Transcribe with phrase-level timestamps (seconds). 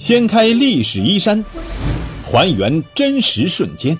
[0.00, 1.44] 掀开历史衣衫，
[2.24, 3.94] 还原真实瞬间，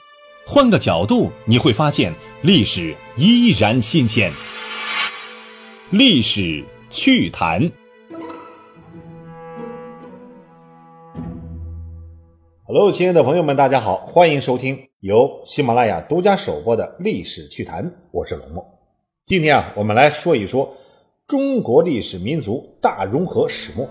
[0.46, 2.10] 换个角度你会发现
[2.40, 4.32] 历史依然新鲜。
[5.90, 7.70] 历史趣谈。
[12.64, 18.64] Hello，亲爱的朋友们，大家好，欢迎收听由喜马拉雅独家首播的《历史趣谈》，我是龙墨。
[19.26, 20.74] 今天啊，我们来说一说
[21.28, 23.86] 中国历史民族大融合始末。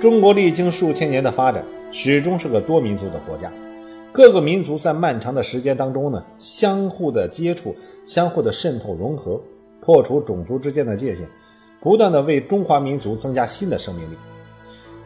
[0.00, 3.50] 中国历经数千年的发展，始终是个多民族的国家。
[4.12, 7.74] 各个民族在漫长的时间当中呢，相互的接触、
[8.06, 9.40] 相互的渗透融合，
[9.80, 11.26] 破除种族之间的界限，
[11.80, 14.14] 不断的为中华民族增加新的生命力。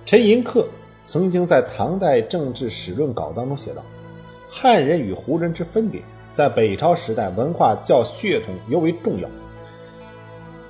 [0.05, 0.62] 陈寅恪
[1.06, 3.83] 曾经在唐代政治史论稿当中写道
[4.47, 6.02] ：“汉人与胡人之分别，
[6.34, 9.28] 在北朝时代文化较血统尤为重要。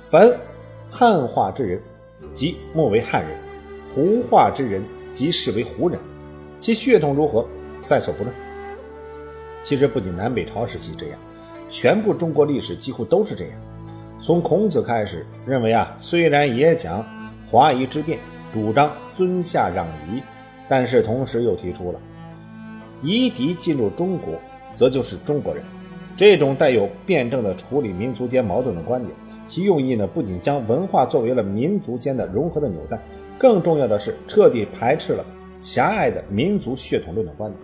[0.09, 0.31] 凡
[0.89, 1.81] 汉化之人，
[2.33, 3.37] 即莫为汉人。”
[3.93, 4.81] 胡化之人
[5.13, 5.99] 即视为胡人，
[6.59, 7.45] 其血统如何
[7.83, 8.35] 在所不论。
[9.63, 11.19] 其实不仅南北朝时期这样，
[11.69, 13.53] 全部中国历史几乎都是这样。
[14.19, 17.05] 从孔子开始，认为啊，虽然也讲
[17.45, 18.17] 华夷之辩，
[18.51, 20.21] 主张尊下攘夷，
[20.67, 21.99] 但是同时又提出了
[23.01, 24.33] 夷狄进入中国，
[24.75, 25.63] 则就是中国人。
[26.15, 29.13] 这种带有辩证的处理民族间矛盾的观点，
[29.47, 32.99] 其用意呢，不仅将文化作为了民族间的融合的纽带。
[33.37, 35.25] 更重要的是，彻底排斥了
[35.61, 37.59] 狭隘的民族血统论的观点。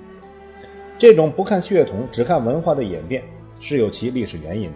[0.98, 3.24] 这种不看血统，只看文化的演变，
[3.60, 4.76] 是有其历史原因的。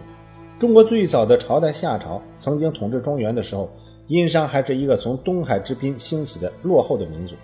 [0.58, 3.70] 中国最早的朝代夏朝曾经统治中原的时候，
[4.06, 7.36] 殷商还是一个从东海之滨兴起的落后的民族。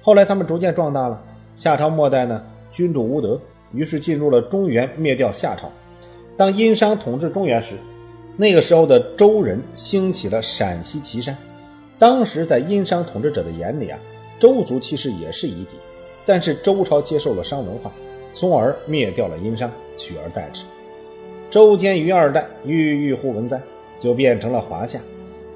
[0.00, 1.22] 后来他们逐渐壮大了。
[1.54, 3.40] 夏朝末代呢，君主无德，
[3.72, 5.70] 于是进入了中原，灭掉夏朝。
[6.36, 7.74] 当殷商统治中原时，
[8.36, 11.36] 那个时候的周人兴起了陕西岐山。
[11.98, 13.98] 当时在殷商统治者的眼里啊，
[14.38, 15.70] 周族其实也是夷狄，
[16.24, 17.90] 但是周朝接受了商文化，
[18.32, 20.62] 从而灭掉了殷商，取而代之。
[21.50, 23.60] 周兼于二代，郁郁乎文哉，
[23.98, 25.00] 就变成了华夏。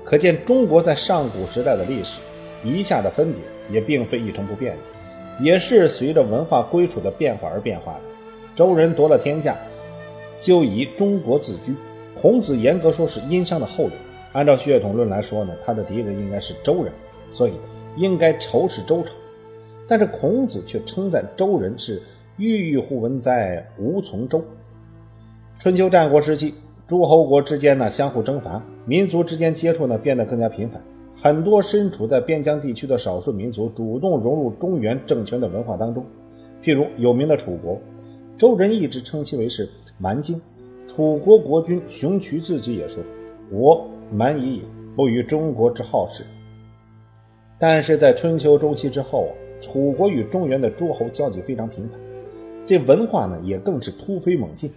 [0.05, 2.21] 可见中国在上古时代的历史，
[2.65, 3.41] 夷夏的分别
[3.71, 8.00] 也并非一成不变的，也是随着文化归属的变化而变化的。
[8.56, 9.56] 周人夺了天下，
[10.41, 11.72] 就以中国自居。
[12.21, 13.93] 孔子严格说是殷商的后人。
[14.32, 16.93] 按照血统论来说呢，他的敌人应该是周人，
[17.31, 17.53] 所以
[17.97, 19.12] 应该仇视周朝。
[19.87, 22.00] 但是孔子却称赞周人是
[22.38, 24.43] 郁郁乎文哉，无从周。
[25.59, 26.54] 春秋战国时期，
[26.87, 30.81] 诸侯国之间呢相互征伐，民族之间接触呢变得更加频繁。
[31.20, 36.04] 很多身处在边疆地区的少数民族主动融入中原政权的文化当中。
[36.64, 37.78] 譬如有名的楚国，
[38.38, 39.69] 周人一直称其为是
[39.99, 40.41] 蛮荆。
[40.88, 43.03] 楚国国君熊渠自己也说
[43.53, 44.62] ：“我。”蛮夷也，
[44.95, 46.23] 不与中国之好事。
[47.59, 49.28] 但是在春秋中期之后，
[49.61, 51.99] 楚国与中原的诸侯交集非常频繁，
[52.67, 54.71] 这文化呢也更是突飞猛进，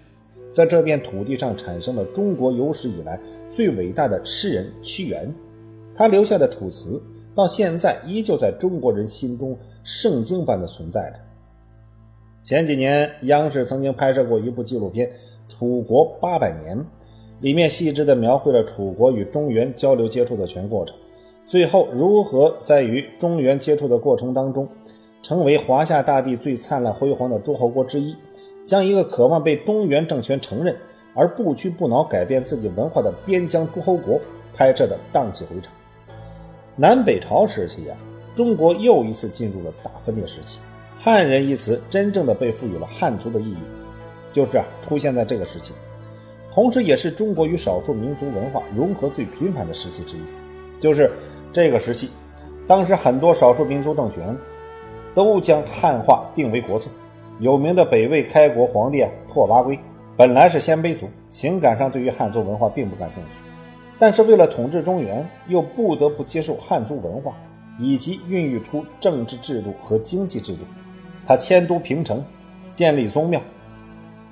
[0.52, 3.20] 在这片土地上产生了中国有史以来
[3.52, 5.34] 最伟大的诗人屈原，
[5.96, 6.92] 他留下的《楚辞》
[7.36, 11.20] 到现在依旧在中国人心中圣经般的存在着。
[12.44, 15.08] 前几年央视曾经拍摄过一部纪录片
[15.50, 16.78] 《楚国八百年》。
[17.46, 20.98] 里面细致地描绘了楚国与中原交流接触的全过程，
[21.46, 24.68] 最后如何在与中原接触的过程当中，
[25.22, 28.16] 成为华夏大地最灿烂辉煌的诸侯国之一，
[28.66, 30.76] 将一个渴望被中原政权承认
[31.14, 34.20] 而不屈不挠改变自己文化的边疆诸侯国
[34.56, 35.72] 拍摄的荡气回肠。
[36.76, 37.96] 南北朝时期啊，
[38.36, 40.60] 中国又一次进入了大分裂时期，
[41.00, 43.58] 汉人一词真正的被赋予了汉族的意义，
[44.34, 45.76] 就是啊出现在这个时期。
[46.56, 50.22] 同时，也是中国与少数民族文化融合最频繁的时期之一。
[50.80, 51.12] 就是
[51.52, 52.10] 这个时期，
[52.66, 54.34] 当时很多少数民族政权
[55.14, 56.90] 都将汉化定为国策。
[57.42, 59.78] 有名的北魏开国皇帝拓跋圭，
[60.16, 63.42] 本来是鲜卑族，情感上对于汉族文化并不感兴趣，
[64.00, 67.34] 但是为了统治中原，又不得不接受汉族文化，
[67.78, 70.64] 以及孕育出政治制度和经济制度。
[71.28, 72.24] 他迁都平城，
[72.72, 73.42] 建立宗庙，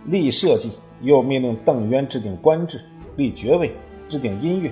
[0.06, 0.70] 立社稷。
[1.04, 2.82] 又命令邓渊制定官制、
[3.18, 3.72] 立爵位、
[4.10, 4.72] 制定音乐，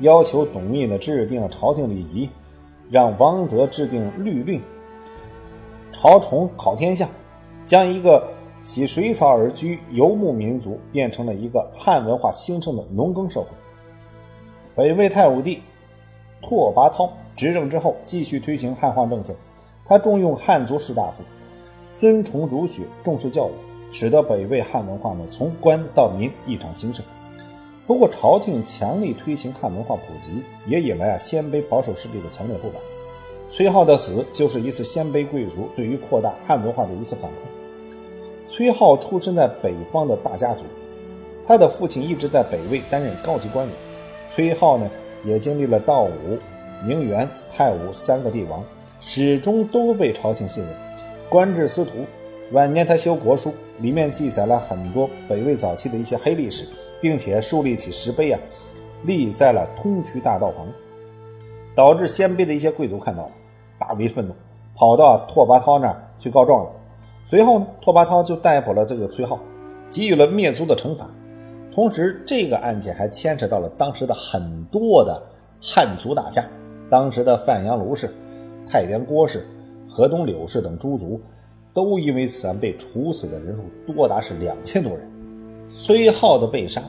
[0.00, 2.28] 要求董密呢制定朝廷礼仪，
[2.90, 4.60] 让王德制定律令。
[5.92, 7.08] 曹崇考天下，
[7.66, 8.26] 将一个
[8.62, 13.48] 习水草而居游牧民族变成了一个汉文化兴盛的农耕社会。
[14.74, 15.60] 北魏太武帝
[16.40, 19.34] 拓跋焘执政之后，继续推行汉化政策，
[19.84, 21.22] 他重用汉族士大夫，
[21.96, 23.67] 尊崇儒学，重视教育。
[23.90, 27.04] 使得北魏汉文化呢从官到民异常兴盛。
[27.86, 32.76] 不过，朝廷强力推行汉文化普及，也引来啊鲜卑保守势力的强烈不满。
[33.50, 37.40] 崔浩的死就是一次鲜卑贵族对于扩大汉文化的一次反抗。
[38.46, 40.66] 崔浩出身在北方的大家族，
[41.46, 43.74] 他的父亲一直在北魏担任高级官员。
[44.34, 44.90] 崔浩呢，
[45.24, 46.38] 也经历了道武、
[46.86, 48.62] 宁元、太武三个帝王，
[49.00, 50.74] 始终都被朝廷信任，
[51.30, 52.04] 官至司徒。
[52.52, 56.66] 晚年他修国书，里面记载了很多北魏早期的一些黑历史。
[57.00, 58.40] 并且树立起石碑啊，
[59.04, 60.66] 立在了通衢大道旁，
[61.74, 63.30] 导致鲜卑的一些贵族看到了，
[63.78, 64.34] 大为愤怒，
[64.74, 66.70] 跑到拓跋焘那儿去告状了。
[67.26, 69.38] 随后，拓跋焘就逮捕了这个崔浩，
[69.90, 71.08] 给予了灭族的惩罚。
[71.72, 75.22] 同时，这个案件还牵扯到了当时的很多的
[75.62, 76.44] 汉族大家，
[76.90, 78.10] 当时的范阳卢氏、
[78.68, 79.46] 太原郭氏、
[79.88, 81.20] 河东柳氏等诸族，
[81.78, 85.08] 都因为此案被处死的人数多达是两千多人。
[85.68, 86.82] 崔浩的被杀，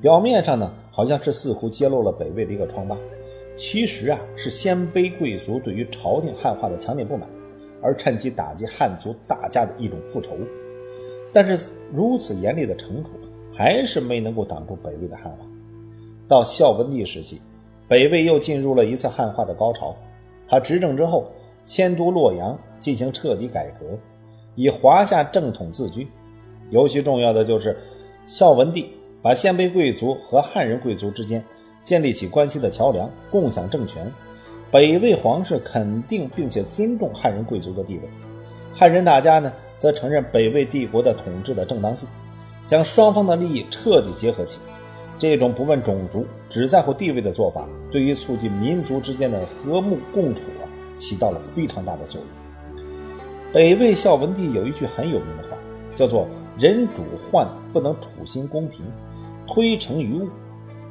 [0.00, 2.96] 表面上呢好像是似乎揭露了北魏的一个疮疤，
[3.56, 7.28] 其实啊是鲜卑贵族对于朝廷汉化的强烈不满，
[7.82, 10.36] 而趁机打击汉族大家的一种复仇。
[11.32, 13.10] 但是如此严厉的惩处，
[13.52, 15.38] 还是没能够挡住北魏的汉化。
[16.28, 17.40] 到孝文帝时期，
[17.88, 19.96] 北魏又进入了一次汉化的高潮。
[20.48, 21.26] 他执政之后，
[21.64, 23.98] 迁都洛阳，进行彻底改革，
[24.56, 26.08] 以华夏正统自居。
[26.70, 27.76] 尤其重要的就是。
[28.28, 28.90] 孝文帝
[29.22, 31.40] 把鲜卑贵族和汉人贵族之间
[31.84, 34.12] 建立起关系的桥梁，共享政权。
[34.68, 38.00] 北魏皇室肯定并且尊重汉人贵族的地位，
[38.74, 42.08] 汉人大家呢则承认北魏帝国的统治的正当性，
[42.66, 44.58] 将双方的利益彻底结合起。
[45.16, 50.66] 这种不问种族、只在乎地位的做法，对于促进民族之间的和睦共处啊，
[50.98, 52.45] 起到了非常大的作用。
[53.56, 55.56] 北魏孝文帝有一句很有名的话，
[55.94, 56.28] 叫做。
[56.58, 58.84] 人主患不能处心公平，
[59.46, 60.28] 推诚于物，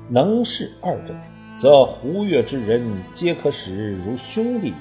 [0.10, 1.14] 能事二者，
[1.56, 4.74] 则胡越之人皆可使如兄弟。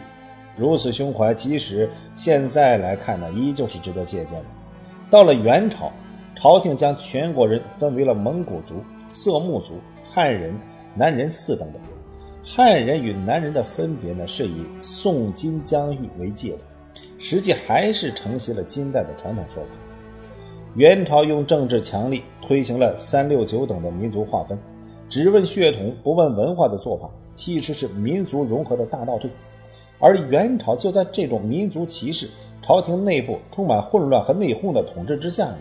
[0.57, 4.45] 如此胸怀，即使现在来看呢，依旧是值得借鉴的。
[5.11, 5.93] 到了元朝，
[6.35, 9.75] 朝廷将全国人分为了蒙古族、色目族、
[10.11, 10.55] 汉人、
[10.95, 11.83] 南人四等等。
[12.43, 16.59] 汉人与南人的分别呢，是以宋金疆域为界的，
[17.27, 19.71] 实际还是承袭了金代的传统说法。
[20.75, 24.59] 元朝用政治强力推行了三六九等的民族划分，
[25.09, 29.31] 只问血统不问文化的做法，其实是民族融合的大倒退。
[29.99, 32.29] 而元朝就在这种民族歧视、
[32.61, 35.57] 朝廷内部充满混乱和内讧的统治之下呢，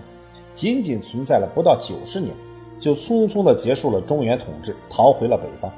[0.53, 2.35] 仅仅存在了不到九十年，
[2.77, 5.71] 就匆匆地结束了中原统治，逃回了北方。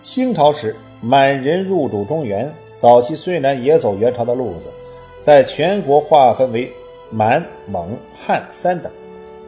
[0.00, 4.68] 清朝时，满人入主中原，早期虽然也走元朝的路子，
[5.24, 6.70] 在全国划分为。
[7.10, 8.90] 满、蒙、汉三等，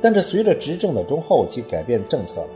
[0.00, 2.46] 但是随着执政的中后期改变政策。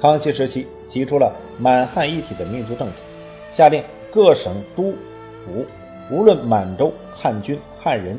[0.00, 3.02] 康熙时期提出了满汉一体的民族政策，
[3.50, 3.82] 下令
[4.12, 4.94] 各省督
[5.40, 5.64] 府
[6.08, 8.16] 无论满洲汉军汉人，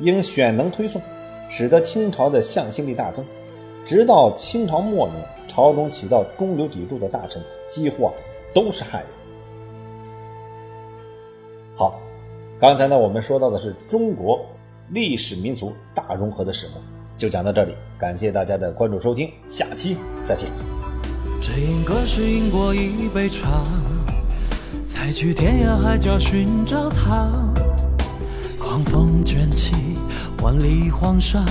[0.00, 1.00] 应选能推送，
[1.48, 3.24] 使得清朝的向心力大增。
[3.84, 8.12] 直到清朝末年，朝中起到中流砥柱的大臣几乎啊
[8.52, 9.10] 都是汉人。
[11.76, 12.00] 好，
[12.60, 14.44] 刚才呢我们说到的是中国。
[14.90, 16.80] 历史民族大融合的始末
[17.14, 20.48] 就讲到这里，感谢大家的关注收听，下期再见。
[21.42, 23.62] 这应该是饮过一杯茶，
[24.86, 27.30] 再去天涯海角寻找他。
[28.58, 29.74] 狂风卷起
[30.42, 31.44] 万里黄沙，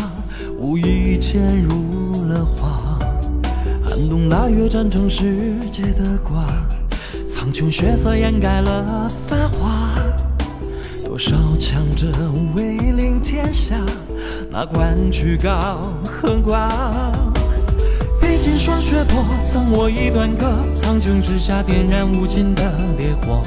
[0.58, 2.98] 无意间入了画。
[3.86, 6.44] 寒冬腊月战成世界的瓜，
[7.30, 9.77] 苍穹血色掩盖了繁华。
[11.18, 12.06] 多少强者
[12.54, 13.76] 威临天下，
[14.52, 16.70] 哪管曲高和寡？
[18.22, 22.62] 北京霜雪破，赠我一段歌，苍穹之下点燃无尽的
[23.00, 23.42] 烈火。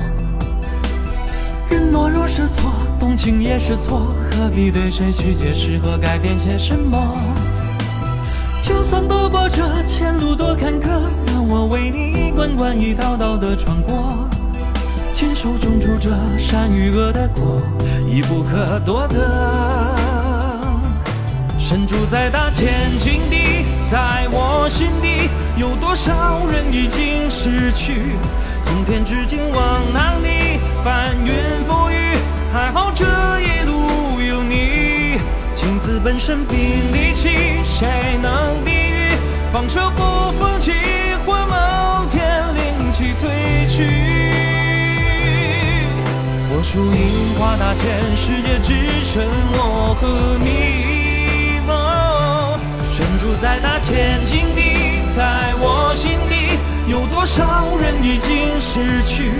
[1.68, 7.16] 人懦弱是错，动情也是错，何必对谁去解释和改变些什么？
[8.60, 10.88] 就算多波折，前路多坎坷，
[11.28, 14.28] 让我为你一关关、一道道的穿过。
[15.20, 16.08] 亲手种出这
[16.38, 17.60] 善与恶的果，
[18.08, 19.94] 已不可多得。
[21.58, 28.16] 身处在大千境地，在我心底，有多少人已经逝去？
[28.64, 30.58] 通天之境往哪里？
[30.82, 31.34] 翻云
[31.68, 32.16] 覆雨，
[32.50, 33.04] 还好这
[33.40, 35.20] 一路有你。
[35.54, 37.28] 情字本身并力气，
[37.62, 39.10] 谁能抵御？
[39.52, 40.72] 放手不放弃，
[41.26, 44.09] 或某天灵气褪去。
[46.70, 51.58] 我数樱花大千，世界只剩我和你。
[52.84, 56.12] 身处在大千境地，在我心。
[56.28, 59.32] 底，有多少人已经失去。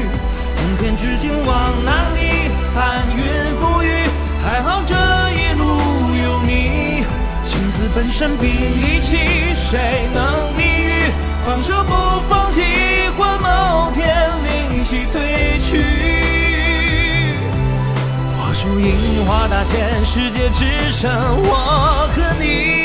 [0.57, 2.51] 通天至今往哪里？
[2.75, 3.23] 翻云
[3.63, 4.09] 覆雨，
[4.43, 4.97] 还好这
[5.31, 5.63] 一路
[6.25, 7.05] 有你。
[7.45, 11.13] 情字本身比力气，谁能抵御？
[11.47, 11.95] 放手不
[12.29, 12.61] 放弃，
[13.17, 14.03] 换某天
[14.43, 15.15] 灵犀褪
[15.71, 16.00] 去。
[18.61, 22.79] 火树银花大千，世界只剩我和你。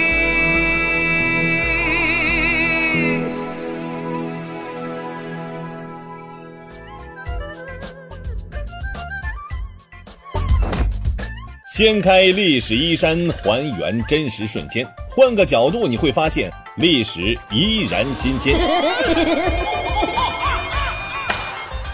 [11.73, 18.57] 掀开历史衣衫，还原真实瞬间，换个角度你会发现历史依然新鲜。